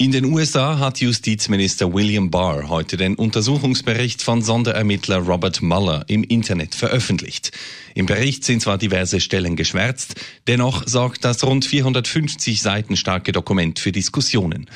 [0.00, 6.24] In den USA hat Justizminister William Barr heute den Untersuchungsbericht von Sonderermittler Robert Mueller im
[6.24, 7.52] Internet veröffentlicht.
[7.94, 10.14] Im Bericht sind zwar diverse Stellen geschwärzt,
[10.46, 14.70] dennoch sorgt das rund 450 Seiten starke Dokument für Diskussionen.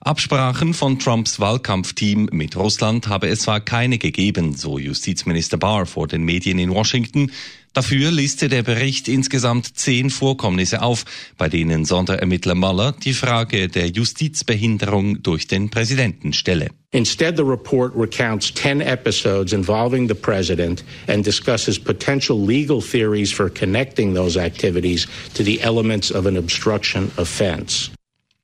[0.00, 6.06] Absprachen von Trumps Wahlkampfteam mit Russland habe es zwar keine gegeben, so Justizminister Barr vor
[6.06, 7.30] den Medien in Washington,
[7.78, 11.04] Dafür liste der Bericht insgesamt zehn Vorkommnisse auf,
[11.36, 16.70] bei denen Sonderermittler Mueller die Frage der Justizbehinderung durch den Präsidenten stelle.
[16.90, 23.50] Instead, the report recounts 10 episodes involving the president and discusses potential legal theories for
[23.50, 27.90] connecting those activities to the elements of an obstruction offense.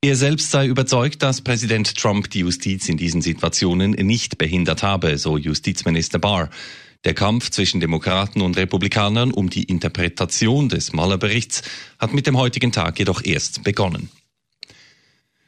[0.05, 5.17] Er selbst sei überzeugt, dass Präsident Trump die Justiz in diesen Situationen nicht behindert habe,
[5.17, 6.51] so Justizminister Barr.
[7.05, 11.63] Der Kampf zwischen Demokraten und Republikanern um die Interpretation des Mahlerberichts
[11.97, 14.09] hat mit dem heutigen Tag jedoch erst begonnen.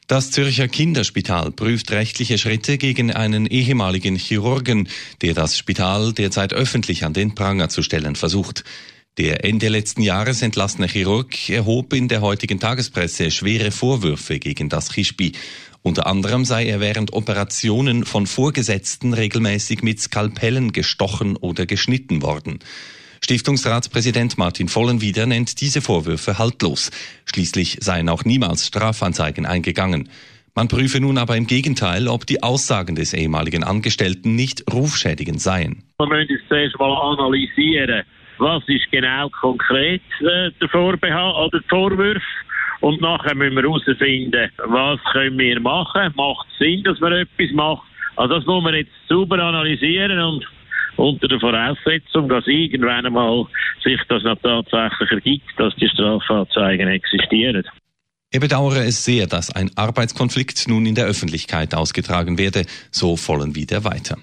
[0.07, 4.89] Das Zürcher Kinderspital prüft rechtliche Schritte gegen einen ehemaligen Chirurgen,
[5.21, 8.63] der das Spital derzeit öffentlich an den Pranger zu stellen versucht.
[9.17, 14.91] Der Ende letzten Jahres entlassene Chirurg erhob in der heutigen Tagespresse schwere Vorwürfe gegen das
[14.91, 15.31] Chispi.
[15.81, 22.59] Unter anderem sei er während Operationen von Vorgesetzten regelmäßig mit Skalpellen gestochen oder geschnitten worden.
[23.23, 26.91] Stiftungsratspräsident Martin Vollenwieder nennt diese Vorwürfe haltlos.
[27.25, 30.09] Schließlich seien auch niemals Strafanzeigen eingegangen.
[30.53, 35.81] Man prüfe nun aber im Gegenteil, ob die Aussagen des ehemaligen Angestellten nicht rufschädigend seien.
[35.97, 38.03] Wir müssen es zuerst mal analysieren,
[38.39, 42.23] was ist genau konkret äh, der Vorbehalt oder der Vorwurf
[42.81, 46.13] und nachher müssen wir herausfinden, was können wir machen.
[46.15, 47.83] Macht es Sinn, dass man etwas macht?
[48.15, 50.45] Also das muss man jetzt sauber analysieren und
[50.97, 53.45] unter der Voraussetzung, dass irgendwann einmal
[53.83, 57.63] sich das noch tatsächlich ergibt, dass die Strafanzeigen existieren.
[58.31, 63.55] Er bedauere es sehr, dass ein Arbeitskonflikt nun in der Öffentlichkeit ausgetragen werde, so vollen
[63.55, 64.17] wieder weiter.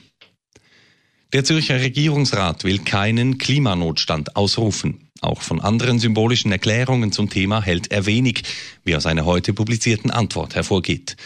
[1.35, 5.09] Der Zürcher Regierungsrat will keinen Klimanotstand ausrufen.
[5.21, 8.45] Auch von anderen symbolischen Erklärungen zum Thema hält er wenig,
[8.85, 11.17] wie aus einer heute publizierten Antwort hervorgeht.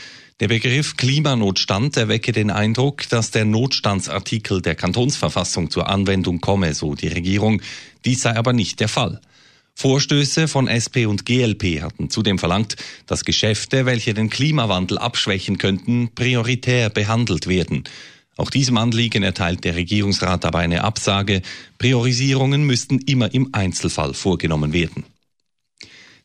[0.40, 6.94] Der Begriff Klimanotstand erwecke den Eindruck, dass der Notstandsartikel der Kantonsverfassung zur Anwendung komme, so
[6.94, 7.60] die Regierung.
[8.06, 9.20] Dies sei aber nicht der Fall.
[9.74, 12.76] Vorstöße von SP und GLP hatten zudem verlangt,
[13.06, 17.84] dass Geschäfte, welche den Klimawandel abschwächen könnten, prioritär behandelt werden.
[18.38, 21.42] Auch diesem Anliegen erteilt der Regierungsrat aber eine Absage.
[21.76, 25.04] Priorisierungen müssten immer im Einzelfall vorgenommen werden.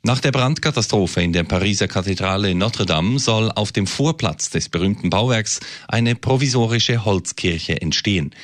[0.03, 5.09] Nach der Brandkatastrophe in der Pariser Kathedrale Notre Dame soll auf dem Vorplatz des berühmten
[5.09, 8.35] Bauwerks eine provisorische Holzkirche entstehen.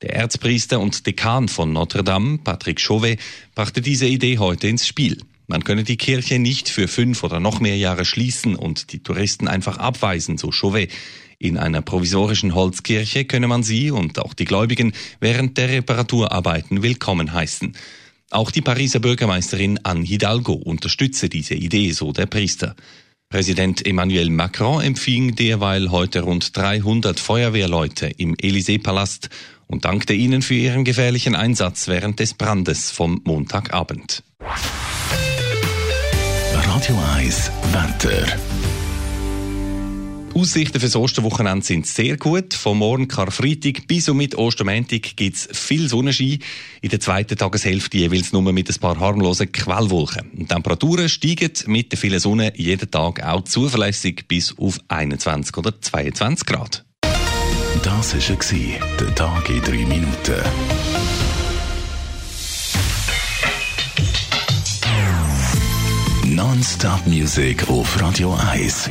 [0.00, 3.20] Der Erzpriester und Dekan von Notre Dame, Patrick Chauvet,
[3.54, 5.18] brachte diese Idee heute ins Spiel.
[5.46, 9.46] Man könne die Kirche nicht für fünf oder noch mehr Jahre schließen und die Touristen
[9.46, 10.90] einfach abweisen, so Chauvet.
[11.42, 17.32] In einer provisorischen Holzkirche könne man sie und auch die Gläubigen während der Reparaturarbeiten willkommen
[17.32, 17.74] heißen.
[18.30, 22.76] Auch die Pariser Bürgermeisterin Anne Hidalgo unterstütze diese Idee, so der Priester.
[23.28, 29.28] Präsident Emmanuel Macron empfing derweil heute rund 300 Feuerwehrleute im Élysée-Palast
[29.66, 34.22] und dankte ihnen für ihren gefährlichen Einsatz während des Brandes vom Montagabend.
[36.54, 38.51] Radio 1 Wetter.
[40.42, 42.52] Aussichten fürs Osterwochenende sind sehr gut.
[42.52, 46.40] Vom Morgen Karfreitag bis und mit Ostermäntig gibt es viel Sonnenschein.
[46.80, 50.30] In der zweiten Tageshälfte jeweils nur mit ein paar harmlosen Quellwolken.
[50.32, 55.80] Die Temperaturen steigen mit der vielen Sonne jeden Tag auch zuverlässig bis auf 21 oder
[55.80, 56.84] 22 Grad.
[57.84, 60.42] Das war der Tag in drei Minuten.
[66.24, 68.90] Non-Stop Music auf Radio 1.